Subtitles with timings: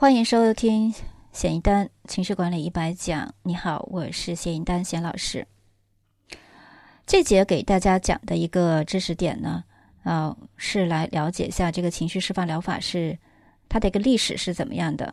[0.00, 0.94] 欢迎收听
[1.32, 3.34] 显一丹情绪管理一百讲。
[3.42, 5.44] 你好，我是显一丹显老师。
[7.04, 9.64] 这节给大家讲的一个知识点呢，
[10.04, 13.18] 啊，是来了解一下这个情绪释放疗法是
[13.68, 15.12] 它的一个历史是怎么样的，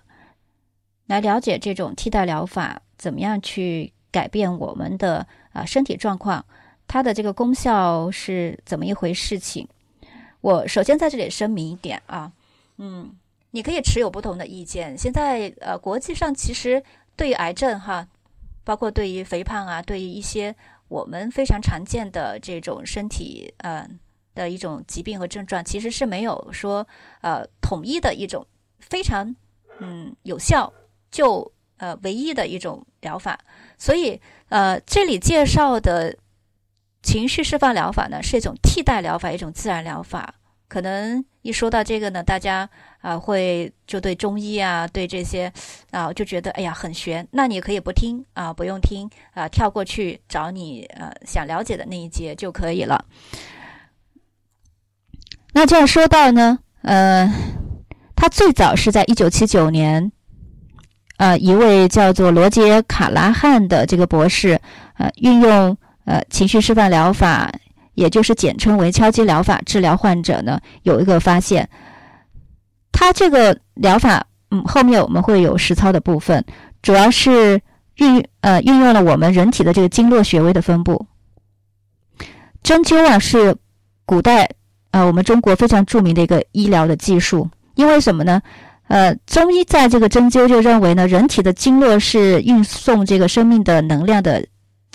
[1.08, 6.46] 来了解这种替代疗法怎么样去改变我们的啊身体状况，
[6.88, 9.68] 它的这个功效是怎么一回事情。
[10.42, 12.32] 我首先在这里声明一点啊，
[12.78, 13.16] 嗯。
[13.56, 14.98] 你可以持有不同的意见。
[14.98, 16.84] 现在，呃，国际上其实
[17.16, 18.06] 对于癌症哈，
[18.66, 20.54] 包括对于肥胖啊，对于一些
[20.90, 23.90] 我们非常常见的这种身体呃
[24.34, 26.86] 的一种疾病和症状，其实是没有说
[27.22, 28.46] 呃统一的一种
[28.80, 29.34] 非常
[29.80, 30.74] 嗯有效
[31.10, 33.40] 就呃唯一的一种疗法。
[33.78, 36.18] 所以呃，这里介绍的
[37.02, 40.36] 情绪释放疗法呢，是一种替代疗法，一种自然疗法。
[40.76, 45.50] 可能一说到这个呢，大家啊会就对中医啊，对这些
[45.90, 47.26] 啊就觉得哎呀很玄。
[47.32, 53.06] 那你可以不听啊，不用听啊，跳过去找你呃想了解的那一节就可以了。
[55.54, 57.34] 那这样说到呢，呃，
[58.14, 60.12] 他最早是在一九七九年，
[61.16, 64.60] 呃，一位叫做罗杰卡拉汉的这个博士，
[64.98, 67.50] 呃，运用呃情绪释放疗法。
[67.96, 71.68] 也就是简称为敲击疗法治疗患者呢，有一个发现，
[72.92, 76.44] 它这个疗法，嗯，后面我们会有实操的部分，
[76.82, 77.60] 主要是
[77.96, 81.06] 运呃运用了我们人体的这个经络穴位的分布。
[82.64, 83.56] 针灸啊是
[84.06, 84.50] 古代
[84.92, 88.42] 啊我们中国非常著名的一个医疗的技术，因为什么呢？
[88.88, 94.46] 呃，中医在这个针灸就认为呢，人体的经络是运送这个生命的能量的。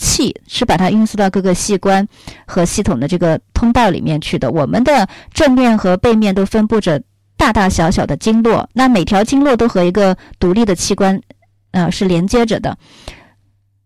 [0.01, 2.09] 气是把它运输到各个器官
[2.47, 4.51] 和系统的这个通道里面去的。
[4.51, 7.03] 我们的正面和背面都分布着
[7.37, 11.21] 大大小小的经络，那每条经络都和一个独立的器官，
[11.73, 12.78] 呃，是连接着的。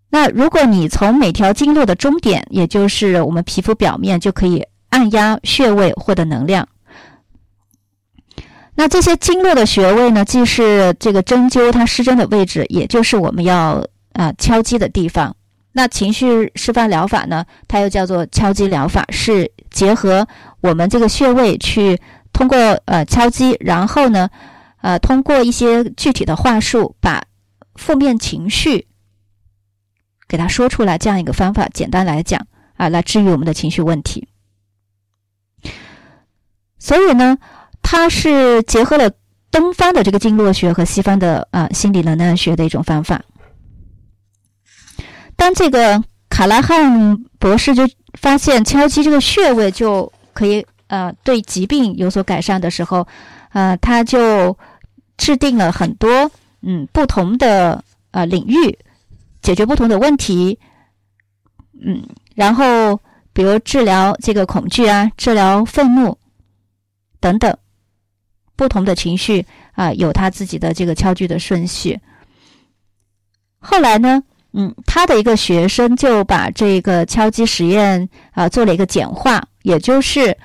[0.08, 6.68] 那如果你从每条经络的终点，也就是我们皮肤表面，就可以按压穴位获得能量。
[8.76, 15.34] 那这些经络的穴位呢，既是这个针灸它施针的位置，也就是我们要啊敲击的地方。
[15.76, 17.44] 那情绪释放疗法呢？
[17.66, 20.28] 它又叫做敲击疗法，是结合
[20.60, 22.00] 我们这个穴位去
[22.32, 24.30] 通过呃敲击，然后呢，
[24.82, 27.24] 呃通过一些具体的话术，把
[27.74, 28.86] 负面情绪
[30.28, 31.68] 给它说出来，这样一个方法。
[31.74, 32.46] 简单来讲
[32.76, 34.28] 啊，来治愈我们的情绪问题。
[36.78, 37.36] 所以呢，
[37.82, 39.10] 它是结合了
[39.50, 43.20] 东方的这个经络学和西方的啊心理能量学的一种方法。
[45.44, 53.06] 当这个卡拉汉博士就发现敲击这个穴位就可以呃对疾病有所改善的时候，
[53.52, 54.56] 呃，他就
[55.18, 56.30] 制定了很多
[56.62, 58.78] 嗯不同的呃领域
[59.42, 60.58] 解决不同的问题，
[61.84, 62.02] 嗯，
[62.34, 62.98] 然后
[63.34, 66.16] 比如治疗这个恐惧啊，治疗愤怒
[67.20, 67.54] 等等
[68.56, 72.00] 不同的情绪啊，有他自己的这个敲击的顺序。
[73.58, 74.22] 后来呢？
[74.56, 80.36] 嗯，他的一个学生就把这个敲击实验啊做了一个简化，也就是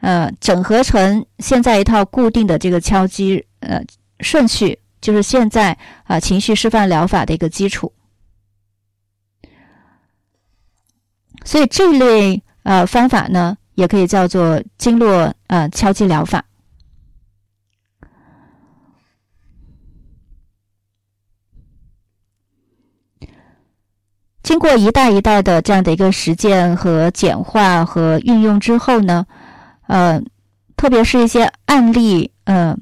[0.00, 3.82] 呃整合成现在一套固定的这个敲击呃
[4.20, 7.92] 顺序，就是现在啊情绪释放疗法的一个基础。
[11.44, 16.44] 所以这类呃方法呢，也可以叫做经络呃敲击疗法。
[24.46, 29.26] 经过一代一代的这样的一个实践和简化和运用之后呢，
[29.88, 30.22] 呃，
[30.76, 32.76] 特别是一些案例，呃，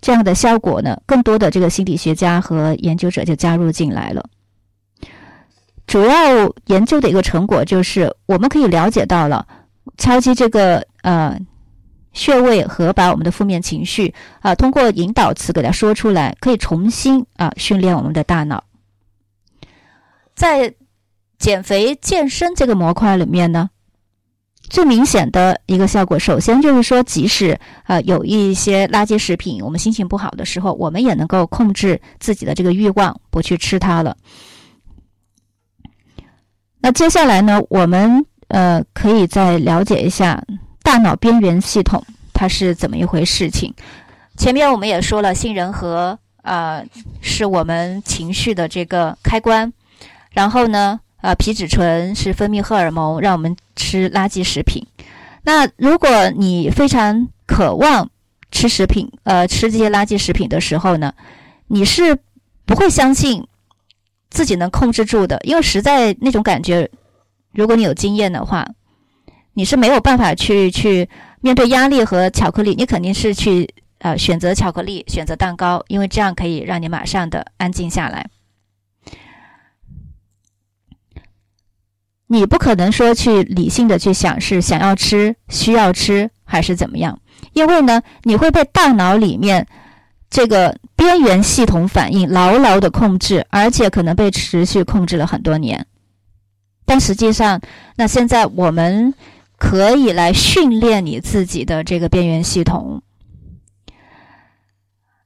[0.00, 4.24] 这样的效果呢，更多的这个心理学家和研究者就加入进来了。
[5.86, 9.46] 主要研究的一个成果就是，我们可以了解到了
[9.98, 11.38] 敲击这个呃
[12.14, 18.64] 穴位和把我们的负面情绪啊，通过引导词给它说出来，可以重新啊训练我们的大脑，
[20.34, 20.72] 在。
[21.42, 23.68] 减肥健身这个模块里面呢，
[24.70, 27.58] 最明显的一个效果，首先就是说，即使
[27.88, 34.16] 呃有一些垃圾食品，我们心情不好的时候，我们也能够控制自己的这个欲望，不去吃它了。
[36.78, 40.40] 那接下来呢，我们呃可以再了解一下
[40.84, 42.00] 大脑边缘系统
[42.32, 43.74] 它是怎么一回事情。
[44.36, 46.80] 前面我们也说了，杏仁核啊
[47.20, 49.72] 是我们情绪的这个开关，
[50.30, 51.00] 然后呢。
[51.22, 54.84] 啊，皮质醇是分泌荷尔蒙，让我们吃垃圾食品。
[55.44, 58.10] 那如果你非常渴望
[58.50, 61.14] 吃食品，呃，吃这些垃圾食品的时候呢，
[61.68, 62.18] 你是
[62.66, 63.46] 不会相信
[64.30, 66.90] 自己能控制住的，因为实在那种感觉，
[67.52, 68.68] 如果你有经验的话，
[69.54, 71.08] 你是没有办法去去
[71.40, 78.26] 面对压力和巧克力，你肯定是去呃选择巧克力，选择蛋糕，因为这样可以让你马上的安静下来。
[82.32, 87.20] 你不可能说去理性的去想是想要吃、需要吃还是怎么样，
[87.52, 89.66] 因为呢，你会被大脑里面
[90.30, 95.86] 这个边缘系统反应牢牢的控制，而且可能被持续控制了很多年。
[96.86, 97.60] 但实际上，
[97.96, 99.12] 那现在我们
[99.58, 103.02] 可以来训练你自己的这个边缘系统，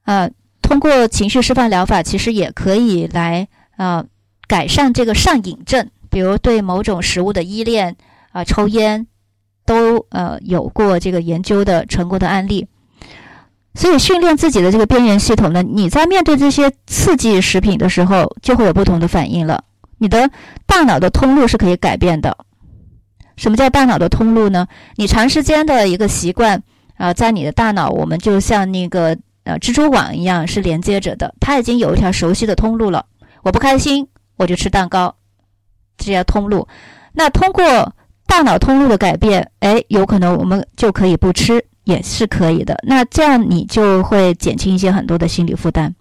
[0.03, 0.29] 啊，
[0.61, 4.05] 通过情绪释放疗法，其实也可以来啊
[4.49, 5.89] 改善这个上瘾症。
[6.11, 7.97] 比如对某种食物的依恋
[8.33, 9.07] 啊，抽烟，
[9.65, 12.67] 都呃有过这个研究的成功的案例。
[13.75, 19.65] 所以训练自己的这个边缘系统呢，你在面对这些刺激食品的时候，就会有不同的反应了。
[19.99, 20.31] 你的
[20.67, 22.37] 大脑的通路是可以改变的。
[23.37, 24.67] 什么叫大脑的通路呢？
[24.95, 26.63] 你长时间的一个习惯
[26.97, 33.05] 啊，在你的大脑，我们就像那个呃蜘蛛网一样是连接着的，它已经有一条熟悉的通路了。
[33.43, 35.15] 我不开心，我就吃蛋糕。
[35.97, 36.67] 这些通路，
[37.13, 37.95] 那通过
[38.27, 42.79] 大脑通路的改变，哎，有可能我们就可以不吃，也是可以的。
[42.83, 45.95] 那这样你就会减轻一些很多的心理负担。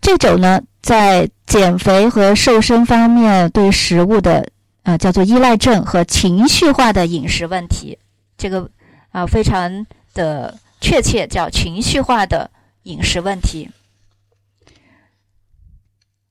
[0.00, 4.48] 这种呢，在减肥和瘦身方面，对食物的
[4.84, 7.98] 呃叫做依赖症和情绪化的饮食问题，
[8.38, 8.70] 这个
[9.10, 12.48] 啊非常的确切，叫情绪化的
[12.84, 13.68] 饮食问题。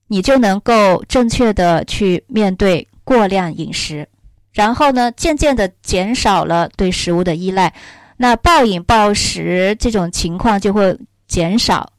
[0.08, 4.08] 你就能够正确的去面对过量饮食，
[4.54, 7.74] 然后呢，渐渐的减少了对食物的依赖，
[8.18, 11.92] 那暴饮暴食这种情况就会减少，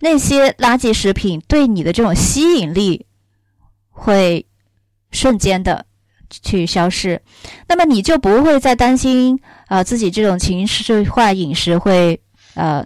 [0.00, 3.06] 那些垃圾食品对你的这种吸引力
[3.90, 4.46] 会
[5.10, 5.86] 瞬间的
[6.28, 7.20] 去消失，
[7.68, 9.38] 那么你就不会再担心
[9.68, 12.20] 啊自己这种情绪化饮食会
[12.54, 12.84] 呃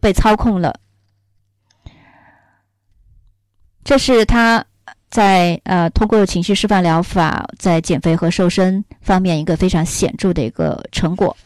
[0.00, 0.80] 被操控了。
[3.84, 4.64] 这是他
[5.10, 11.36] 在呃通过情绪释放疗法在减肥和瘦身方面一个非常显著的一个成果。